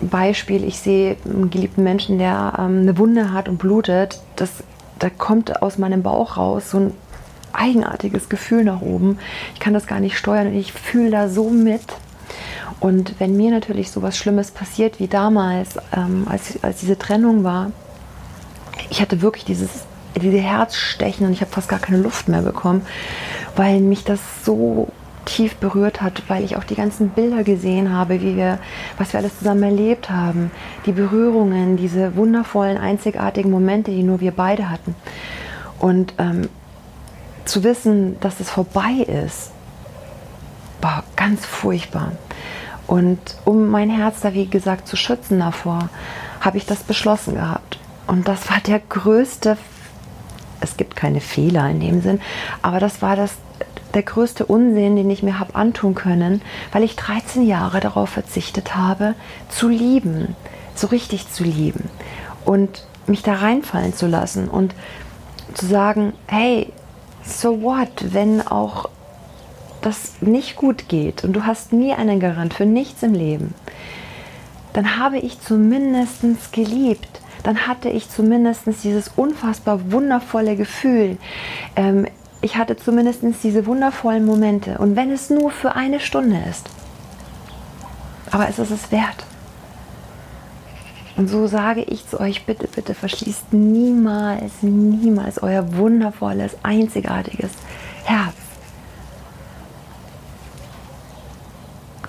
Beispiel, 0.00 0.64
ich 0.64 0.78
sehe 0.78 1.16
einen 1.24 1.48
geliebten 1.50 1.82
Menschen, 1.82 2.18
der 2.18 2.54
ähm, 2.58 2.80
eine 2.82 2.98
Wunde 2.98 3.32
hat 3.32 3.48
und 3.48 3.58
blutet, 3.58 4.20
das, 4.36 4.50
da 4.98 5.08
kommt 5.08 5.62
aus 5.62 5.78
meinem 5.78 6.02
Bauch 6.02 6.36
raus 6.36 6.70
so 6.70 6.78
ein 6.78 6.94
eigenartiges 7.56 8.28
Gefühl 8.28 8.64
nach 8.64 8.80
oben. 8.80 9.18
Ich 9.54 9.60
kann 9.60 9.74
das 9.74 9.86
gar 9.86 10.00
nicht 10.00 10.18
steuern 10.18 10.48
und 10.48 10.54
ich 10.54 10.72
fühle 10.72 11.10
da 11.10 11.28
so 11.28 11.50
mit. 11.50 11.82
Und 12.78 13.18
wenn 13.18 13.36
mir 13.36 13.50
natürlich 13.50 13.90
so 13.90 14.02
was 14.02 14.16
Schlimmes 14.18 14.50
passiert 14.50 15.00
wie 15.00 15.08
damals, 15.08 15.76
ähm, 15.96 16.26
als, 16.28 16.62
als 16.62 16.80
diese 16.80 16.98
Trennung 16.98 17.42
war, 17.42 17.72
ich 18.90 19.00
hatte 19.00 19.22
wirklich 19.22 19.44
dieses 19.44 19.86
diese 20.20 20.38
Herzstechen 20.38 21.26
und 21.26 21.32
ich 21.32 21.40
habe 21.40 21.50
fast 21.50 21.68
gar 21.68 21.78
keine 21.78 21.98
Luft 21.98 22.28
mehr 22.28 22.42
bekommen, 22.42 22.82
weil 23.54 23.80
mich 23.80 24.04
das 24.04 24.20
so 24.44 24.88
tief 25.24 25.56
berührt 25.56 26.02
hat, 26.02 26.22
weil 26.28 26.44
ich 26.44 26.56
auch 26.56 26.64
die 26.64 26.76
ganzen 26.76 27.10
Bilder 27.10 27.42
gesehen 27.42 27.92
habe, 27.92 28.22
wie 28.22 28.36
wir, 28.36 28.58
was 28.96 29.12
wir 29.12 29.20
alles 29.20 29.38
zusammen 29.38 29.64
erlebt 29.64 30.08
haben, 30.08 30.50
die 30.86 30.92
Berührungen, 30.92 31.76
diese 31.76 32.14
wundervollen, 32.16 32.78
einzigartigen 32.78 33.50
Momente, 33.50 33.90
die 33.90 34.04
nur 34.04 34.20
wir 34.20 34.30
beide 34.30 34.70
hatten. 34.70 34.94
Und 35.78 36.14
ähm, 36.18 36.48
zu 37.46 37.64
wissen, 37.64 38.18
dass 38.20 38.40
es 38.40 38.50
vorbei 38.50 39.06
ist, 39.06 39.50
war 40.80 41.04
ganz 41.16 41.44
furchtbar. 41.44 42.12
Und 42.86 43.18
um 43.44 43.68
mein 43.68 43.90
Herz 43.90 44.20
da, 44.20 44.34
wie 44.34 44.46
gesagt, 44.46 44.86
zu 44.86 44.96
schützen 44.96 45.40
davor, 45.40 45.88
habe 46.40 46.58
ich 46.58 46.66
das 46.66 46.82
beschlossen 46.82 47.34
gehabt. 47.34 47.78
Und 48.06 48.28
das 48.28 48.48
war 48.50 48.60
der 48.60 48.78
größte 48.78 49.56
es 50.60 50.76
gibt 50.76 50.96
keine 50.96 51.20
Fehler 51.20 51.68
in 51.70 51.80
dem 51.80 52.00
Sinn, 52.02 52.20
aber 52.62 52.80
das 52.80 53.02
war 53.02 53.16
das, 53.16 53.32
der 53.94 54.02
größte 54.02 54.46
Unsinn, 54.46 54.96
den 54.96 55.10
ich 55.10 55.22
mir 55.22 55.38
habe 55.38 55.54
antun 55.54 55.94
können, 55.94 56.42
weil 56.72 56.82
ich 56.82 56.96
13 56.96 57.46
Jahre 57.46 57.80
darauf 57.80 58.10
verzichtet 58.10 58.74
habe, 58.74 59.14
zu 59.48 59.68
lieben, 59.68 60.36
so 60.74 60.88
richtig 60.88 61.30
zu 61.30 61.44
lieben 61.44 61.88
und 62.44 62.86
mich 63.06 63.22
da 63.22 63.34
reinfallen 63.34 63.94
zu 63.94 64.06
lassen 64.06 64.48
und 64.48 64.74
zu 65.54 65.66
sagen, 65.66 66.12
hey, 66.26 66.72
so 67.26 67.62
what, 67.62 68.12
wenn 68.12 68.46
auch 68.46 68.88
das 69.82 70.14
nicht 70.20 70.56
gut 70.56 70.88
geht 70.88 71.24
und 71.24 71.32
du 71.34 71.44
hast 71.44 71.72
nie 71.72 71.92
einen 71.92 72.20
Garant 72.20 72.54
für 72.54 72.66
nichts 72.66 73.02
im 73.02 73.14
Leben, 73.14 73.54
dann 74.72 74.98
habe 74.98 75.18
ich 75.18 75.40
zumindest 75.40 76.22
geliebt 76.52 77.20
dann 77.46 77.68
hatte 77.68 77.88
ich 77.88 78.10
zumindest 78.10 78.62
dieses 78.82 79.06
unfassbar 79.14 79.92
wundervolle 79.92 80.56
Gefühl. 80.56 81.16
Ähm, 81.76 82.08
ich 82.42 82.56
hatte 82.56 82.76
zumindest 82.76 83.22
diese 83.44 83.66
wundervollen 83.66 84.26
Momente. 84.26 84.78
Und 84.78 84.96
wenn 84.96 85.12
es 85.12 85.30
nur 85.30 85.52
für 85.52 85.76
eine 85.76 86.00
Stunde 86.00 86.42
ist. 86.50 86.68
Aber 88.32 88.48
es 88.48 88.58
ist 88.58 88.72
es 88.72 88.90
wert. 88.90 89.24
Und 91.16 91.28
so 91.28 91.46
sage 91.46 91.80
ich 91.82 92.06
zu 92.06 92.20
euch, 92.20 92.44
bitte, 92.44 92.68
bitte 92.68 92.94
verschließt 92.94 93.52
niemals, 93.52 94.62
niemals 94.62 95.42
euer 95.42 95.76
wundervolles, 95.76 96.56
einzigartiges 96.62 97.52
Herz. 98.04 98.34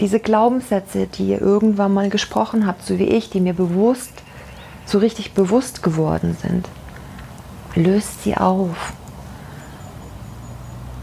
Diese 0.01 0.19
Glaubenssätze, 0.19 1.07
die 1.07 1.29
ihr 1.29 1.41
irgendwann 1.41 1.93
mal 1.93 2.09
gesprochen 2.09 2.67
habt, 2.67 2.83
so 2.85 2.99
wie 2.99 3.05
ich, 3.05 3.29
die 3.29 3.39
mir 3.39 3.53
bewusst, 3.53 4.11
so 4.85 4.99
richtig 4.99 5.33
bewusst 5.33 5.81
geworden 5.81 6.37
sind, 6.39 6.67
löst 7.75 8.23
sie 8.23 8.35
auf. 8.35 8.93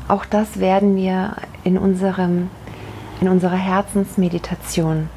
Auch 0.06 0.26
das 0.26 0.60
werden 0.60 0.94
wir 0.94 1.36
in, 1.64 1.78
unserem, 1.78 2.50
in 3.20 3.28
unserer 3.28 3.56
Herzensmeditation 3.56 5.08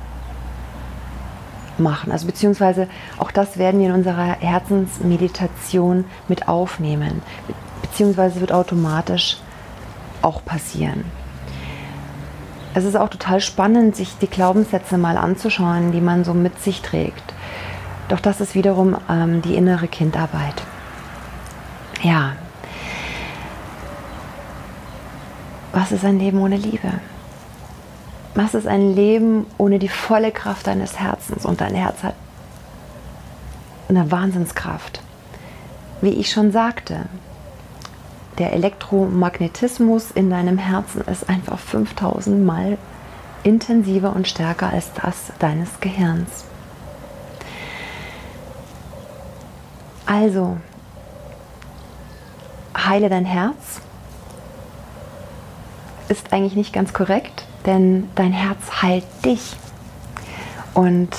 machen. 1.80 2.12
Also 2.12 2.26
beziehungsweise 2.26 2.88
auch 3.18 3.32
das 3.32 3.58
werden 3.58 3.80
wir 3.80 3.88
in 3.88 3.94
unserer 3.94 4.38
Herzensmeditation 4.40 6.06
mit 6.28 6.48
aufnehmen. 6.48 7.22
Beziehungsweise 7.82 8.42
wird 8.42 8.52
automatisch 8.52 9.38
auch 10.22 10.44
passieren. 10.44 11.06
Es 12.74 12.84
ist 12.84 12.96
auch 12.96 13.10
total 13.10 13.42
spannend, 13.42 13.96
sich 13.96 14.18
die 14.20 14.28
Glaubenssätze 14.28 14.98
mal 14.98 15.18
anzuschauen, 15.18 15.92
die 15.92 16.02
man 16.02 16.24
so 16.24 16.34
mit 16.34 16.62
sich 16.62 16.82
trägt. 16.82 17.34
Doch 18.08 18.20
das 18.20 18.40
ist 18.40 18.56
wiederum 18.56 18.96
ähm, 19.10 19.42
die 19.42 19.56
innere 19.56 19.88
Kindarbeit. 19.88 20.62
Ja. 22.04 22.34
Was 25.74 25.92
ist 25.92 26.06
ein 26.06 26.20
Leben 26.20 26.40
ohne 26.40 26.58
Liebe? 26.58 26.92
Was 28.38 28.54
ist 28.54 28.68
ein 28.68 28.94
Leben 28.94 29.48
ohne 29.58 29.80
die 29.80 29.90
volle 29.90 30.32
Kraft 30.32 30.68
deines 30.68 31.00
Herzens? 31.00 31.44
Und 31.44 31.60
dein 31.60 31.74
Herz 31.74 32.04
hat 32.04 32.14
eine 33.90 34.12
Wahnsinnskraft. 34.12 35.02
Wie 36.02 36.12
ich 36.12 36.30
schon 36.30 36.52
sagte, 36.52 37.08
der 38.38 38.54
Elektromagnetismus 38.54 40.12
in 40.12 40.30
deinem 40.30 40.60
Herzen 40.60 41.02
ist 41.02 41.28
einfach 41.28 41.58
5000 41.58 42.46
Mal 42.46 42.78
intensiver 43.42 44.16
und 44.16 44.28
stärker 44.28 44.70
als 44.72 44.92
das 44.94 45.32
deines 45.40 45.80
Gehirns. 45.80 46.46
Also, 50.06 50.58
heile 52.78 53.10
dein 53.10 53.26
Herz 53.26 53.82
ist 56.08 56.32
eigentlich 56.32 56.56
nicht 56.56 56.72
ganz 56.72 56.94
korrekt, 56.94 57.48
denn 57.68 58.10
dein 58.16 58.32
Herz 58.32 58.82
heilt 58.82 59.06
dich 59.24 59.56
und 60.74 61.10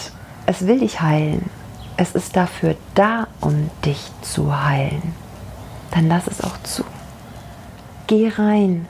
es 0.46 0.66
will 0.66 0.80
dich 0.80 1.00
heilen. 1.00 1.50
Es 1.98 2.12
ist 2.12 2.36
dafür 2.36 2.74
da, 2.94 3.26
um 3.40 3.70
dich 3.84 4.10
zu 4.22 4.64
heilen. 4.64 5.14
Dann 5.90 6.08
lass 6.08 6.26
es 6.26 6.42
auch 6.42 6.56
zu. 6.62 6.84
Geh 8.06 8.32
rein. 8.36 8.86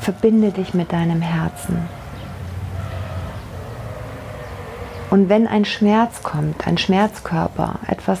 Verbinde 0.00 0.50
dich 0.50 0.74
mit 0.74 0.92
deinem 0.92 1.22
Herzen. 1.22 1.88
Und 5.08 5.28
wenn 5.28 5.46
ein 5.46 5.64
Schmerz 5.64 6.22
kommt, 6.22 6.66
ein 6.66 6.78
Schmerzkörper, 6.78 7.80
etwas, 7.86 8.20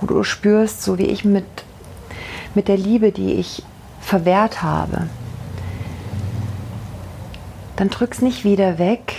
wo 0.00 0.06
du 0.06 0.22
spürst, 0.24 0.82
so 0.82 0.98
wie 0.98 1.06
ich 1.06 1.24
mit, 1.24 1.46
mit 2.54 2.68
der 2.68 2.76
Liebe, 2.76 3.12
die 3.12 3.34
ich 3.34 3.62
verwehrt 4.00 4.62
habe, 4.62 5.08
dann 7.76 7.90
drück's 7.90 8.22
nicht 8.22 8.44
wieder 8.44 8.78
weg, 8.78 9.14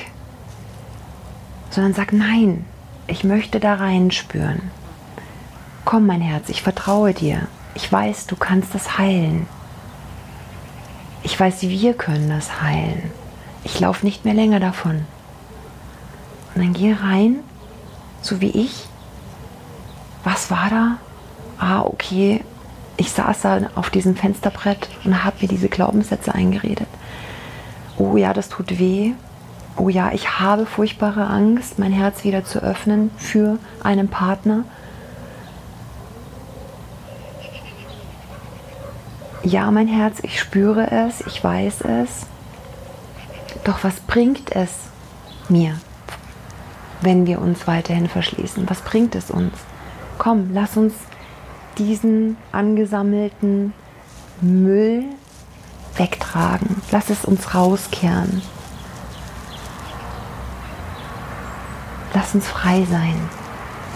sondern 1.70 1.94
sag 1.94 2.12
nein, 2.12 2.66
ich 3.06 3.24
möchte 3.24 3.60
da 3.60 3.76
reinspüren. 3.76 4.72
Komm, 5.86 6.08
mein 6.08 6.22
Herz, 6.22 6.50
ich 6.50 6.64
vertraue 6.64 7.14
dir. 7.14 7.48
Ich 7.76 7.90
weiß, 7.92 8.26
du 8.26 8.36
kannst 8.36 8.74
das 8.74 8.98
heilen. 8.98 9.48
Ich 11.24 11.40
weiß, 11.40 11.62
wir 11.62 11.94
können 11.94 12.30
das 12.30 12.62
heilen. 12.62 13.12
Ich 13.64 13.80
laufe 13.80 14.06
nicht 14.06 14.26
mehr 14.26 14.34
länger 14.34 14.60
davon. 14.60 15.06
Und 16.56 16.64
dann 16.64 16.74
geh 16.74 16.94
rein, 16.94 17.38
so 18.22 18.42
wie 18.42 18.50
ich. 18.50 18.88
Was 20.24 20.50
war 20.50 20.70
da? 20.70 20.98
Ah, 21.60 21.82
okay. 21.82 22.44
Ich 22.98 23.12
saß 23.12 23.42
da 23.42 23.60
auf 23.76 23.92
diesem 23.92 24.16
Fensterbrett 24.16 24.90
und 25.04 25.24
habe 25.24 25.38
mir 25.42 25.48
diese 25.48 25.70
Glaubenssätze 25.70 26.34
eingeredet 26.34 26.88
oh 27.98 28.18
ja, 28.18 28.34
das 28.34 28.50
tut 28.50 28.80
weh, 28.80 29.14
oh 29.78 29.90
ja, 29.90 30.12
ich 30.12 30.40
habe 30.40 30.66
furchtbare 30.66 31.28
Angst, 31.28 31.80
mein 31.80 31.92
Herz 31.92 32.24
wieder 32.24 32.44
zu 32.44 32.60
öffnen 32.60 33.12
für 33.18 33.58
einen 33.84 34.08
Partner. 34.08 34.64
Ja, 39.44 39.72
mein 39.72 39.88
Herz, 39.88 40.18
ich 40.24 40.40
spüre 40.40 40.92
es, 40.92 41.22
ich 41.26 41.44
weiß 41.44 41.82
es. 41.82 42.26
Doch 43.64 43.84
was 43.84 44.00
bringt 44.02 44.56
es 44.56 44.72
mir, 45.48 45.78
wenn 47.02 47.26
wir 47.26 47.40
uns 47.40 47.68
weiterhin 47.68 48.10
verschließen? 48.10 48.70
Was 48.70 48.82
bringt 48.82 49.16
es 49.16 49.32
uns? 49.32 49.54
Komm, 50.18 50.50
lass 50.54 50.76
uns 50.76 50.94
diesen 51.78 52.38
angesammelten 52.52 53.74
Müll 54.42 55.06
wegtragen. 55.98 56.82
Lass 56.92 57.10
es 57.10 57.26
uns 57.26 57.54
rauskehren. 57.54 58.42
Lass 62.14 62.34
uns 62.34 62.48
frei 62.48 62.86
sein. 62.90 63.30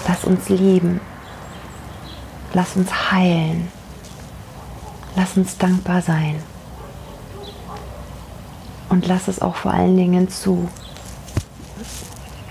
Lass 0.08 0.24
uns 0.26 0.50
lieben. 0.50 1.00
Lass 2.54 2.76
uns 2.76 3.12
heilen. 3.12 3.72
Lass 5.16 5.38
uns 5.38 5.58
dankbar 5.58 6.02
sein. 6.02 6.42
Und 8.90 9.08
lass 9.08 9.28
es 9.28 9.42
auch 9.42 9.56
vor 9.56 9.72
allen 9.72 9.96
Dingen 9.96 10.30
zu, 10.30 10.68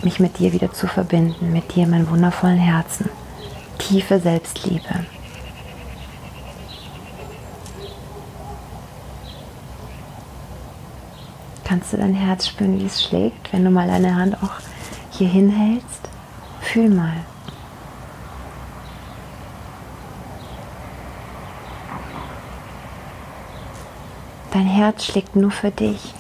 mich 0.03 0.21
mit 0.21 0.39
dir 0.39 0.53
wieder 0.55 0.73
zu 0.73 0.87
verbinden, 0.87 1.53
mit 1.53 1.75
dir, 1.75 1.87
mein 1.87 2.09
wundervollen 2.09 2.59
Herzen. 2.59 3.11
Tiefe 3.79 4.19
Selbstliebe. 4.21 5.05
Kannst 11.71 11.93
du 11.93 11.99
dein 11.99 12.15
Herz 12.15 12.49
spüren, 12.49 12.81
wie 12.81 12.87
es 12.87 13.01
schlägt, 13.01 13.53
wenn 13.53 13.65
du 13.65 13.71
mal 13.71 13.87
deine 13.87 14.17
Hand 14.17 14.43
auch 14.43 14.55
hier 15.13 15.29
hinhältst? 15.29 16.01
Fühl 16.61 16.89
mal. 16.89 17.13
Dein 24.51 24.67
Herz 24.67 25.05
schlägt 25.05 25.37
nur 25.37 25.53
für 25.53 25.71
dich. 25.71 26.13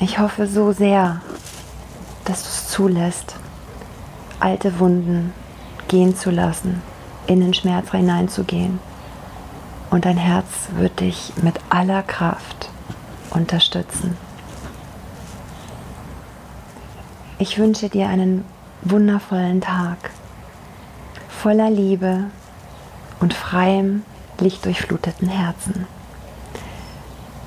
Ich 0.00 0.18
hoffe 0.18 0.46
so 0.46 0.72
sehr, 0.72 1.20
dass 2.24 2.42
du 2.42 2.48
es 2.48 2.68
zulässt, 2.68 3.36
alte 4.40 4.78
Wunden 4.78 5.34
gehen 5.88 6.16
zu 6.16 6.30
lassen, 6.30 6.82
in 7.26 7.42
den 7.42 7.52
Schmerz 7.52 7.90
hineinzugehen 7.90 8.80
und 9.94 10.06
dein 10.06 10.16
Herz 10.16 10.46
wird 10.74 10.98
dich 10.98 11.32
mit 11.40 11.54
aller 11.70 12.02
Kraft 12.02 12.68
unterstützen. 13.30 14.16
Ich 17.38 17.58
wünsche 17.58 17.88
dir 17.88 18.08
einen 18.08 18.44
wundervollen 18.82 19.60
Tag 19.60 20.10
voller 21.28 21.70
Liebe 21.70 22.24
und 23.20 23.34
freiem, 23.34 24.02
lichtdurchfluteten 24.40 25.28
Herzen. 25.28 25.86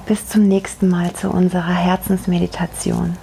Bis 0.06 0.26
zum 0.28 0.48
nächsten 0.48 0.88
Mal 0.88 1.12
zu 1.12 1.30
unserer 1.30 1.76
Herzensmeditation. 1.76 3.18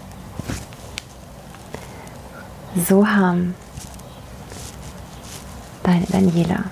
Soham, 2.77 3.55
deine 5.83 6.05
Daniela. 6.09 6.65